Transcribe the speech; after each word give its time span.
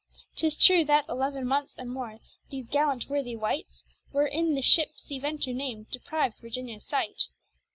Tis 0.35 0.55
true 0.55 0.83
that 0.85 1.05
eleaven 1.07 1.45
months 1.45 1.75
and 1.77 1.87
more, 1.91 2.17
these 2.49 2.65
gallant 2.65 3.07
worthy 3.07 3.35
wights 3.35 3.83
War 4.11 4.25
in 4.25 4.55
the 4.55 4.63
shippe 4.63 4.97
Sea 4.97 5.19
venture 5.19 5.53
nam'd 5.53 5.91
depriv'd 5.91 6.39
Virginia's 6.39 6.85
sight. 6.85 7.27